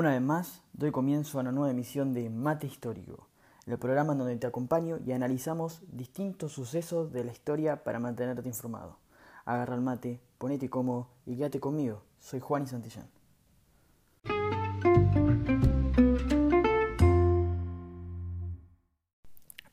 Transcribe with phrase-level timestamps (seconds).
[0.00, 3.28] Una vez más, doy comienzo a una nueva emisión de Mate Histórico,
[3.66, 8.96] el programa donde te acompaño y analizamos distintos sucesos de la historia para mantenerte informado.
[9.44, 12.02] Agarra el mate, ponete cómodo y quédate conmigo.
[12.18, 13.10] Soy Juan y Santillán.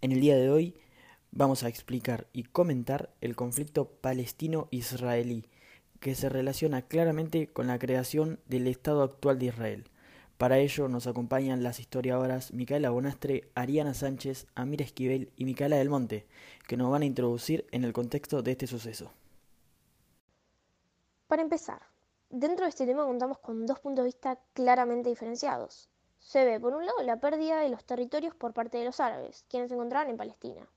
[0.01, 0.75] En el día de hoy
[1.31, 5.45] vamos a explicar y comentar el conflicto palestino-israelí,
[6.01, 9.89] que se relaciona claramente con la creación del Estado actual de Israel.
[10.37, 15.89] Para ello nos acompañan las historiadoras Micaela Bonastre, Ariana Sánchez, Amira Esquivel y Micaela del
[15.89, 16.27] Monte,
[16.67, 19.11] que nos van a introducir en el contexto de este suceso.
[21.27, 21.81] Para empezar,
[22.29, 25.89] dentro de este tema contamos con dos puntos de vista claramente diferenciados.
[26.19, 29.43] Se ve, por un lado, la pérdida de los territorios por parte de los árabes,
[29.49, 30.67] quienes se encontraban en Palestina,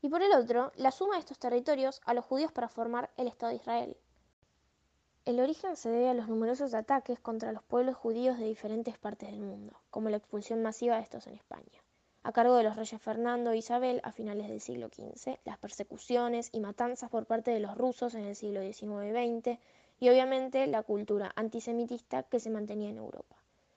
[0.00, 3.26] y por el otro, la suma de estos territorios a los judíos para formar el
[3.26, 3.96] Estado de Israel.
[5.24, 9.30] El origen se debe a los numerosos ataques contra los pueblos judíos de diferentes partes
[9.30, 11.84] del mundo, como la expulsión masiva de estos en España,
[12.24, 16.48] a cargo de los reyes Fernando e Isabel a finales del siglo XV, las persecuciones
[16.50, 19.60] y matanzas por parte de los rusos en el siglo XIX y XX,
[20.00, 23.36] y obviamente la cultura antisemitista que se mantenía en Europa.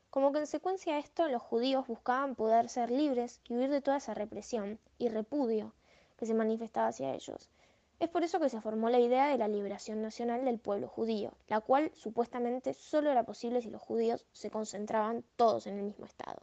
[0.09, 4.15] Como consecuencia de esto, los judíos buscaban poder ser libres y huir de toda esa
[4.15, 5.73] represión y repudio
[6.17, 7.51] que se manifestaba hacia ellos,
[7.99, 11.33] es por eso que se formó la idea de la liberación nacional del pueblo judío,
[11.47, 16.05] la cual supuestamente solo era posible si los judíos se concentraban todos en el mismo
[16.05, 16.41] Estado.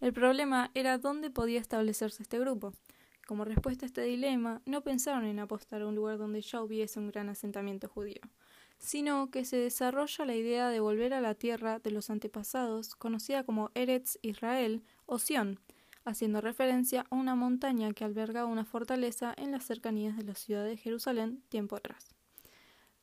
[0.00, 2.72] El problema era dónde podía establecerse este grupo.
[3.26, 6.98] Como respuesta a este dilema, no pensaron en apostar a un lugar donde ya hubiese
[6.98, 8.20] un gran asentamiento judío,
[8.78, 13.44] sino que se desarrolla la idea de volver a la tierra de los antepasados, conocida
[13.44, 15.60] como Eretz Israel o Sion,
[16.04, 20.64] haciendo referencia a una montaña que alberga una fortaleza en las cercanías de la ciudad
[20.64, 22.14] de Jerusalén tiempo atrás.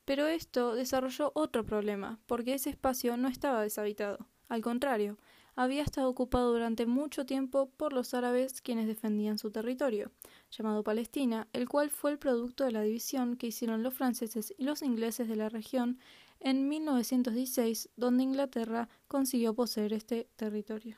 [0.05, 4.27] Pero esto desarrolló otro problema, porque ese espacio no estaba deshabitado.
[4.47, 5.17] Al contrario,
[5.57, 10.11] había estado ocupado durante mucho tiempo por los árabes quienes defendían su territorio,
[10.51, 14.63] llamado Palestina, el cual fue el producto de la división que hicieron los franceses y
[14.63, 15.99] los ingleses de la región
[16.39, 20.97] en 1916, donde Inglaterra consiguió poseer este territorio.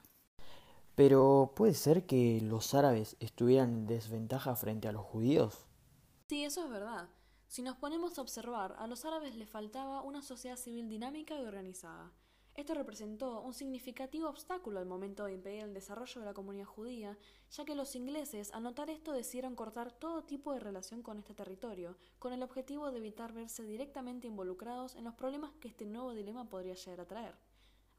[0.99, 5.65] Pero ¿puede ser que los árabes estuvieran en desventaja frente a los judíos?
[6.27, 7.07] Sí, eso es verdad.
[7.47, 11.45] Si nos ponemos a observar, a los árabes les faltaba una sociedad civil dinámica y
[11.45, 12.11] organizada.
[12.53, 17.17] Esto representó un significativo obstáculo al momento de impedir el desarrollo de la comunidad judía,
[17.49, 21.33] ya que los ingleses, al notar esto, decidieron cortar todo tipo de relación con este
[21.33, 26.11] territorio, con el objetivo de evitar verse directamente involucrados en los problemas que este nuevo
[26.11, 27.35] dilema podría llegar a traer.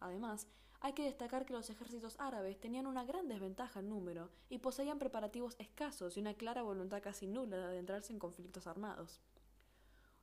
[0.00, 0.46] Además,
[0.82, 4.98] hay que destacar que los ejércitos árabes tenían una gran desventaja en número y poseían
[4.98, 9.20] preparativos escasos y una clara voluntad casi nula de adentrarse en conflictos armados.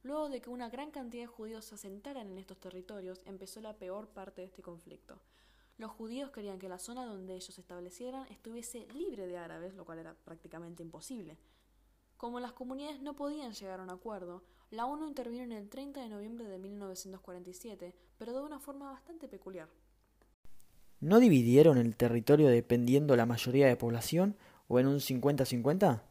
[0.01, 3.77] Luego de que una gran cantidad de judíos se asentaran en estos territorios, empezó la
[3.77, 5.21] peor parte de este conflicto.
[5.77, 9.85] Los judíos querían que la zona donde ellos se establecieran estuviese libre de árabes, lo
[9.85, 11.37] cual era prácticamente imposible.
[12.15, 16.01] Como las comunidades no podían llegar a un acuerdo, la ONU intervino en el 30
[16.01, 19.69] de noviembre de 1947, pero de una forma bastante peculiar.
[20.99, 24.35] ¿No dividieron el territorio dependiendo la mayoría de población
[24.67, 26.01] o en un 50-50?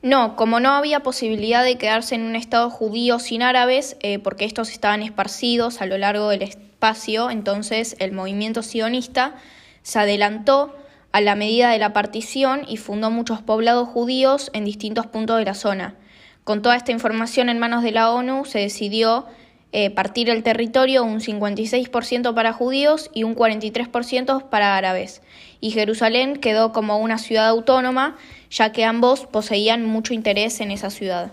[0.00, 4.44] No, como no había posibilidad de quedarse en un estado judío sin árabes, eh, porque
[4.44, 9.34] estos estaban esparcidos a lo largo del espacio, entonces el movimiento sionista
[9.82, 10.74] se adelantó
[11.10, 15.44] a la medida de la partición y fundó muchos poblados judíos en distintos puntos de
[15.44, 15.96] la zona.
[16.44, 19.26] Con toda esta información en manos de la ONU, se decidió
[19.70, 25.20] eh, partir el territorio un 56% para judíos y un 43% para árabes.
[25.60, 28.16] Y Jerusalén quedó como una ciudad autónoma,
[28.50, 31.32] ya que ambos poseían mucho interés en esa ciudad.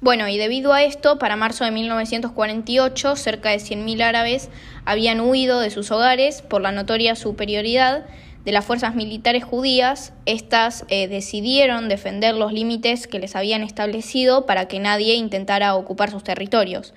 [0.00, 4.50] Bueno, y debido a esto, para marzo de 1948, cerca de 100.000 árabes
[4.84, 8.04] habían huido de sus hogares por la notoria superioridad
[8.46, 14.46] de las fuerzas militares judías, estas eh, decidieron defender los límites que les habían establecido
[14.46, 16.94] para que nadie intentara ocupar sus territorios.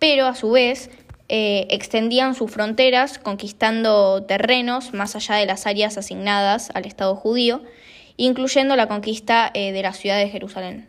[0.00, 0.90] Pero a su vez
[1.28, 7.62] eh, extendían sus fronteras conquistando terrenos más allá de las áreas asignadas al Estado judío,
[8.16, 10.88] incluyendo la conquista eh, de la ciudad de Jerusalén.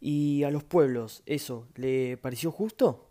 [0.00, 3.10] ¿Y a los pueblos eso le pareció justo?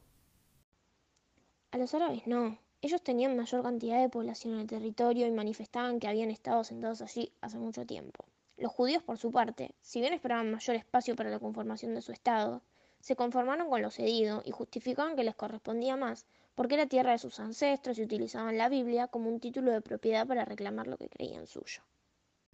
[1.69, 2.62] A los árabes no.
[2.83, 7.01] Ellos tenían mayor cantidad de población en el territorio y manifestaban que habían estado sentados
[7.01, 8.25] allí hace mucho tiempo.
[8.57, 12.11] Los judíos, por su parte, si bien esperaban mayor espacio para la conformación de su
[12.11, 12.61] Estado,
[12.99, 16.25] se conformaron con lo cedido y justificaban que les correspondía más
[16.55, 20.27] porque era tierra de sus ancestros y utilizaban la Biblia como un título de propiedad
[20.27, 21.83] para reclamar lo que creían suyo.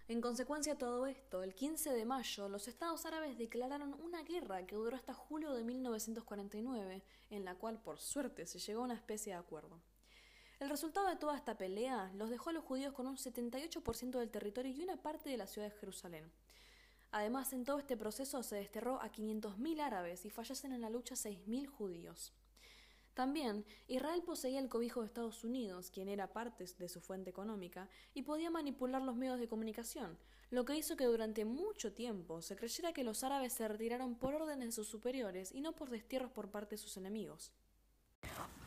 [0.07, 4.63] En consecuencia de todo esto, el 15 de mayo, los estados árabes declararon una guerra
[4.67, 8.93] que duró hasta julio de 1949, en la cual por suerte se llegó a una
[8.93, 9.81] especie de acuerdo.
[10.59, 14.29] El resultado de toda esta pelea los dejó a los judíos con un 78% del
[14.29, 16.29] territorio y una parte de la ciudad de Jerusalén.
[17.11, 21.15] Además, en todo este proceso se desterró a 500.000 árabes y fallecen en la lucha
[21.15, 22.33] 6.000 judíos.
[23.13, 27.89] También, Israel poseía el cobijo de Estados Unidos, quien era parte de su fuente económica,
[28.13, 30.17] y podía manipular los medios de comunicación,
[30.51, 34.35] lo que hizo que durante mucho tiempo se creyera que los árabes se retiraron por
[34.35, 37.53] órdenes de sus superiores y no por destierros por parte de sus enemigos.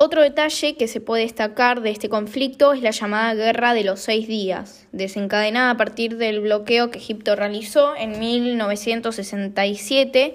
[0.04, 4.00] Otro detalle que se puede destacar de este conflicto es la llamada Guerra de los
[4.00, 10.34] Seis Días, desencadenada a partir del bloqueo que Egipto realizó en 1967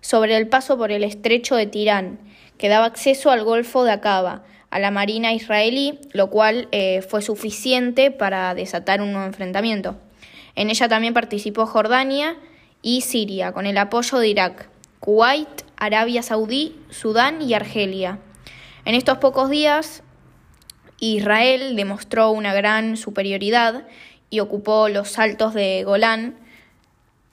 [0.00, 2.20] sobre el paso por el estrecho de Tirán,
[2.58, 7.20] que daba acceso al Golfo de Acaba, a la Marina israelí, lo cual eh, fue
[7.20, 9.96] suficiente para desatar un nuevo enfrentamiento.
[10.54, 12.36] En ella también participó Jordania
[12.82, 14.68] y Siria, con el apoyo de Irak,
[15.00, 18.20] Kuwait, Arabia Saudí, Sudán y Argelia.
[18.88, 20.02] En estos pocos días,
[20.98, 23.86] Israel demostró una gran superioridad
[24.30, 26.38] y ocupó los altos de Golán,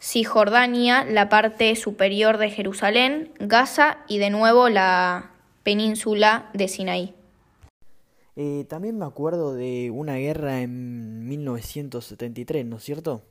[0.02, 5.32] Cisjordania, la parte superior de Jerusalén, Gaza y de nuevo la
[5.64, 7.16] península de Sinaí.
[8.36, 13.22] Eh, también me acuerdo de una guerra en 1973, ¿no es cierto?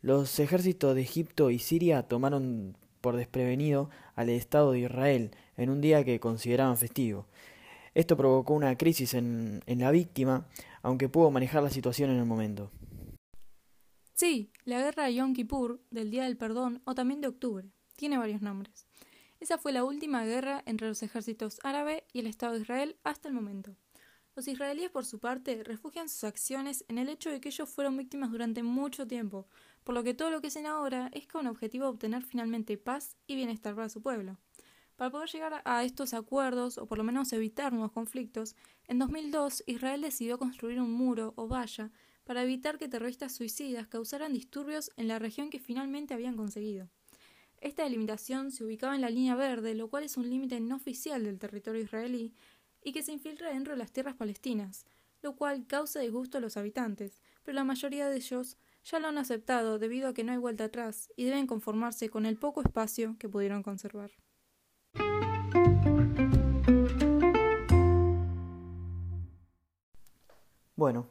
[0.00, 5.82] Los ejércitos de Egipto y Siria tomaron por desprevenido al Estado de Israel en un
[5.82, 7.26] día que consideraban festivo.
[7.94, 10.46] Esto provocó una crisis en, en la víctima,
[10.80, 12.70] aunque pudo manejar la situación en el momento.
[14.14, 17.70] Sí, la guerra de Yom Kippur, del Día del Perdón o también de octubre.
[17.96, 18.86] Tiene varios nombres.
[19.40, 23.28] Esa fue la última guerra entre los ejércitos árabe y el Estado de Israel hasta
[23.28, 23.76] el momento.
[24.34, 27.98] Los israelíes, por su parte, refugian sus acciones en el hecho de que ellos fueron
[27.98, 29.46] víctimas durante mucho tiempo,
[29.84, 33.16] por lo que todo lo que hacen ahora es con objetivo de obtener finalmente paz
[33.26, 34.38] y bienestar para su pueblo.
[34.96, 38.56] Para poder llegar a estos acuerdos, o por lo menos evitar nuevos conflictos,
[38.86, 41.90] en 2002 Israel decidió construir un muro o valla
[42.24, 46.88] para evitar que terroristas suicidas causaran disturbios en la región que finalmente habían conseguido.
[47.60, 51.22] Esta delimitación se ubicaba en la línea verde, lo cual es un límite no oficial
[51.24, 52.34] del territorio israelí
[52.82, 54.86] y que se infiltra dentro de las tierras palestinas,
[55.22, 59.18] lo cual causa disgusto a los habitantes, pero la mayoría de ellos ya lo han
[59.18, 63.16] aceptado debido a que no hay vuelta atrás y deben conformarse con el poco espacio
[63.18, 64.10] que pudieron conservar.
[70.74, 71.06] Bueno,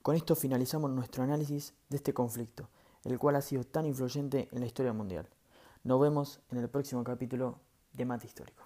[0.00, 2.70] con esto finalizamos nuestro análisis de este conflicto,
[3.04, 5.28] el cual ha sido tan influyente en la historia mundial.
[5.84, 7.60] Nos vemos en el próximo capítulo
[7.92, 8.61] de Mate Histórico.